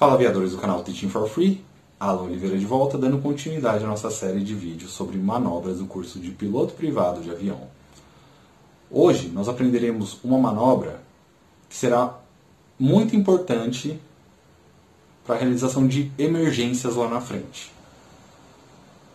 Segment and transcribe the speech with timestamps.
[0.00, 1.62] Fala aviadores do canal Teaching for Free,
[2.00, 6.18] Alan Oliveira de volta, dando continuidade à nossa série de vídeos sobre manobras do curso
[6.18, 7.68] de piloto privado de avião.
[8.90, 11.02] Hoje nós aprenderemos uma manobra
[11.68, 12.18] que será
[12.78, 14.00] muito importante
[15.26, 17.70] para a realização de emergências lá na frente.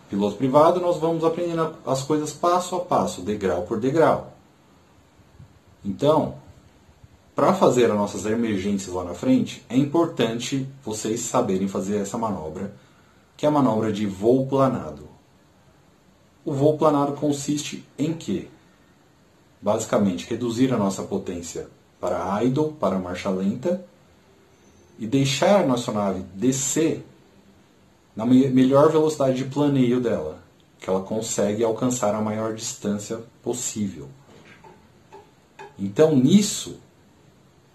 [0.08, 4.32] Piloto privado, nós vamos aprendendo as coisas passo a passo, degrau por degrau.
[5.84, 6.36] Então,
[7.36, 12.74] para fazer as nossas emergências lá na frente, é importante vocês saberem fazer essa manobra,
[13.36, 15.06] que é a manobra de voo planado.
[16.46, 18.48] O voo planado consiste em quê?
[19.60, 21.68] Basicamente, reduzir a nossa potência
[22.00, 23.84] para idle, para marcha lenta,
[24.98, 27.04] e deixar a nossa nave descer
[28.14, 30.42] na melhor velocidade de planeio dela,
[30.80, 34.08] que ela consegue alcançar a maior distância possível.
[35.78, 36.80] Então, nisso,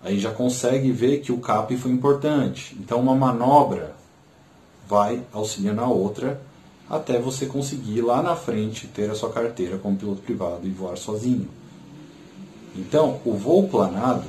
[0.03, 2.75] aí já consegue ver que o CAP foi importante.
[2.79, 3.95] Então, uma manobra
[4.87, 6.41] vai auxiliando a outra
[6.89, 10.97] até você conseguir lá na frente ter a sua carteira como piloto privado e voar
[10.97, 11.47] sozinho.
[12.75, 14.27] Então, o voo planado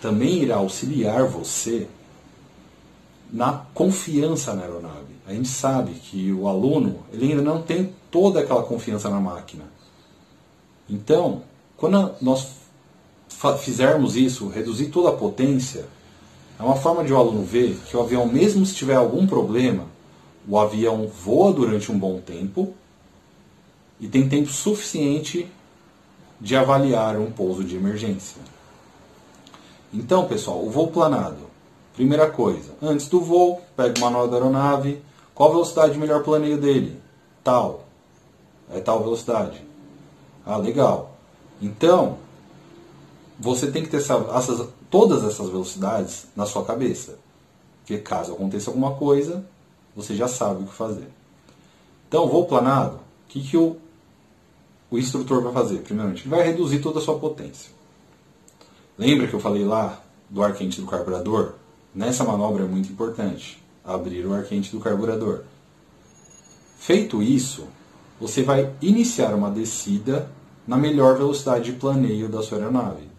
[0.00, 1.86] também irá auxiliar você
[3.32, 5.14] na confiança na aeronave.
[5.26, 9.64] A gente sabe que o aluno ele ainda não tem toda aquela confiança na máquina.
[10.88, 11.42] Então,
[11.76, 12.59] quando nós
[13.58, 15.86] fizermos isso, reduzir toda a potência,
[16.58, 19.86] é uma forma de o aluno ver que o avião, mesmo se tiver algum problema,
[20.48, 22.74] o avião voa durante um bom tempo
[23.98, 25.50] e tem tempo suficiente
[26.40, 28.40] de avaliar um pouso de emergência.
[29.92, 31.50] Então, pessoal, o voo planado
[32.00, 35.02] Primeira coisa, antes do voo, pega o manual da aeronave,
[35.34, 36.98] qual a velocidade de melhor planeio dele?
[37.44, 37.84] Tal.
[38.72, 39.60] É tal velocidade.
[40.46, 41.12] Ah, legal.
[41.60, 42.16] Então,
[43.40, 47.18] você tem que ter essa, essas, todas essas velocidades na sua cabeça.
[47.78, 49.44] Porque caso aconteça alguma coisa,
[49.96, 51.08] você já sabe o que fazer.
[52.06, 53.76] Então, voo planado, o que, que o,
[54.90, 55.78] o instrutor vai fazer?
[55.78, 57.70] Primeiramente, ele vai reduzir toda a sua potência.
[58.98, 61.54] Lembra que eu falei lá do ar quente do carburador?
[61.94, 65.44] Nessa manobra é muito importante abrir o ar quente do carburador.
[66.78, 67.66] Feito isso,
[68.20, 70.30] você vai iniciar uma descida
[70.66, 73.09] na melhor velocidade de planeio da sua aeronave.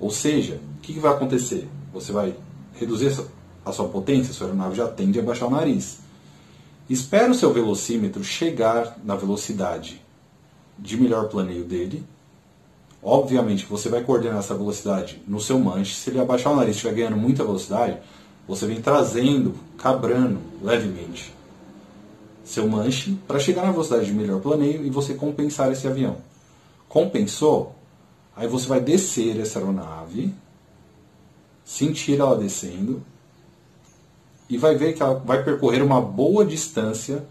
[0.00, 1.68] Ou seja, o que, vai acontecer?
[1.92, 2.34] Você vai
[2.74, 3.14] reduzir
[3.64, 5.98] a sua potência, a sua aeronave já tende a baixar o nariz.
[6.88, 10.00] Espera o seu velocímetro chegar na velocidade
[10.78, 12.04] de melhor planeio dele
[13.02, 15.94] Obviamente você vai coordenar essa velocidade no seu manche.
[15.94, 17.96] Se ele abaixar o nariz e estiver ganhando muita velocidade,
[18.46, 21.32] você vem trazendo, cabrando levemente
[22.44, 26.16] seu manche para chegar na velocidade de melhor planeio e você compensar esse avião.
[26.88, 27.74] Compensou?
[28.40, 30.34] Aí você vai descer essa aeronave,
[31.62, 33.02] sentir ela descendo
[34.48, 37.26] e vai ver que ela vai percorrer uma boa distância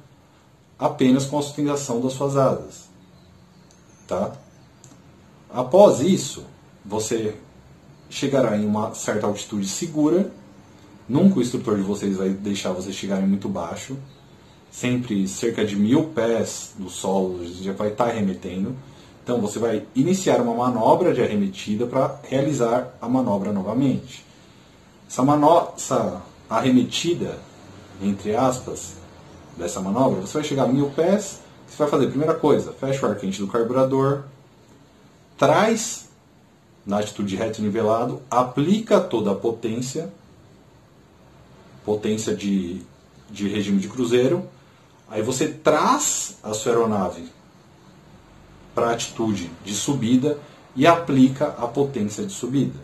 [0.77, 2.89] apenas com a sustentação das suas asas.
[4.07, 4.33] Tá?
[5.49, 6.45] Após isso,
[6.85, 7.35] você
[8.07, 10.31] chegará em uma certa altitude segura.
[11.07, 13.97] Nunca o instrutor de vocês vai deixar vocês chegarem muito baixo.
[14.69, 18.75] Sempre cerca de mil pés do solo já vai estar arremetendo.
[19.29, 24.25] Então você vai iniciar uma manobra de arremetida para realizar a manobra novamente.
[25.07, 27.37] Essa, manobra, essa arremetida,
[28.01, 28.95] entre aspas,
[29.55, 31.41] dessa manobra, você vai chegar a mil pés.
[31.67, 34.23] Você vai fazer a primeira coisa, fecha o ar quente do carburador,
[35.37, 36.09] traz
[36.83, 40.11] na atitude reto nivelado, aplica toda a potência,
[41.85, 42.81] potência de,
[43.29, 44.43] de regime de cruzeiro,
[45.07, 47.38] aí você traz a sua aeronave
[48.73, 50.39] para a atitude de subida
[50.75, 52.79] e aplica a potência de subida.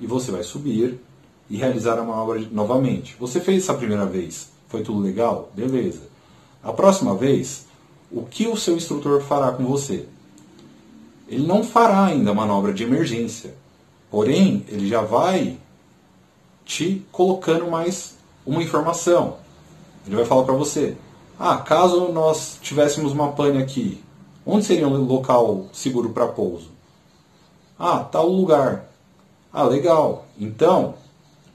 [0.00, 1.00] E você vai subir
[1.48, 3.16] e realizar a manobra novamente.
[3.18, 5.50] Você fez essa primeira vez, foi tudo legal?
[5.54, 6.02] Beleza.
[6.62, 7.66] A próxima vez,
[8.10, 10.06] o que o seu instrutor fará com você?
[11.28, 13.54] ele não fará ainda a manobra de emergência.
[14.10, 15.58] Porém, ele já vai
[16.64, 19.36] te colocando mais uma informação.
[20.06, 20.96] Ele vai falar para você:
[21.38, 24.02] ah, caso nós tivéssemos uma pane aqui,
[24.46, 26.70] onde seria um local seguro para pouso?
[27.78, 28.88] Ah, tal lugar.
[29.52, 30.26] Ah, legal.
[30.38, 30.94] Então,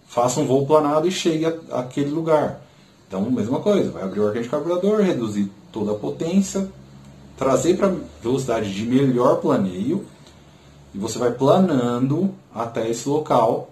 [0.07, 2.61] faça um voo planado e chegue àquele lugar.
[3.07, 6.69] Então, mesma coisa, vai abrir o arquente carburador, reduzir toda a potência,
[7.38, 10.05] trazer para velocidade de melhor planeio
[10.94, 13.69] e você vai planando até esse local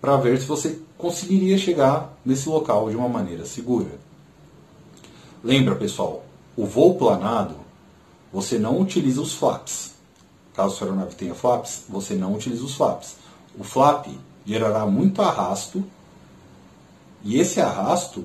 [0.00, 3.90] para ver se você conseguiria chegar nesse local de uma maneira segura.
[5.44, 6.24] Lembra, pessoal,
[6.56, 7.54] o voo planado,
[8.32, 9.92] você não utiliza os flaps.
[10.54, 13.16] Caso sua aeronave tenha flaps, você não utiliza os flaps.
[13.58, 14.06] O flap
[14.44, 15.84] gerará muito arrasto
[17.22, 18.24] E esse arrasto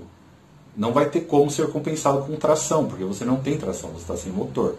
[0.76, 4.18] não vai ter como ser compensado com tração, porque você não tem tração, você está
[4.18, 4.76] sem motor.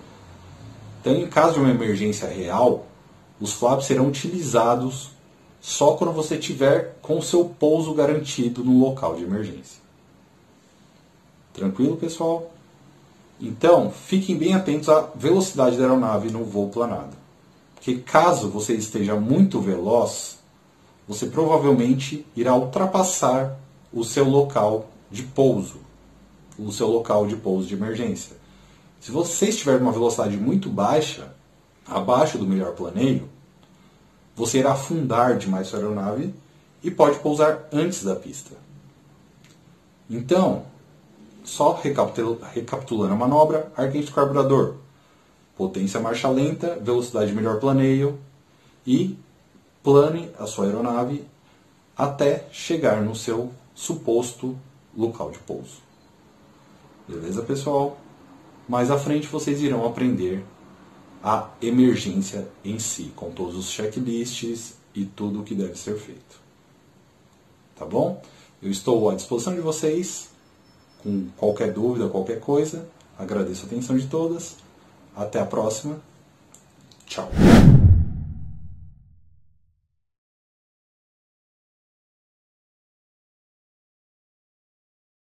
[1.01, 2.87] Então, em caso de uma emergência real,
[3.41, 5.11] os flaps serão utilizados
[5.61, 9.81] só quando você tiver com seu pouso garantido no local de emergência.
[11.53, 12.51] Tranquilo, pessoal?
[13.41, 17.17] Então, fiquem bem atentos à velocidade da aeronave no voo planado.
[17.75, 20.39] Porque caso você esteja muito veloz,
[21.07, 23.59] você provavelmente irá ultrapassar
[23.93, 25.77] o seu local de pouso,
[26.59, 28.37] o seu local de pouso de emergência.
[29.01, 31.33] Se você estiver numa velocidade muito baixa,
[31.87, 33.29] abaixo do melhor planeio,
[34.35, 36.35] você irá afundar demais sua aeronave
[36.83, 38.53] e pode pousar antes da pista.
[40.11, 40.65] Então,
[41.47, 44.75] só recapitulando a manobra, ar quente do carburador,
[45.57, 48.19] potência marcha lenta, velocidade melhor planeio
[48.85, 49.17] e
[49.83, 51.25] plane a sua aeronave
[51.97, 54.59] até chegar no seu suposto
[54.95, 55.77] local de pouso.
[57.09, 57.97] Beleza, pessoal?
[58.69, 60.45] Mais à frente vocês irão aprender
[61.23, 66.41] a emergência em si, com todos os checklists e tudo o que deve ser feito.
[67.77, 68.21] Tá bom?
[68.61, 70.35] Eu estou à disposição de vocês
[71.03, 72.87] com qualquer dúvida, qualquer coisa.
[73.19, 74.57] Agradeço a atenção de todas.
[75.17, 75.99] Até a próxima.
[77.07, 77.31] Tchau.